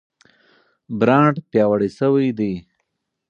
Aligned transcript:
برانډ 0.99 1.35
پیاوړی 1.49 1.89
شوی 1.97 2.27
دی. 2.39 2.53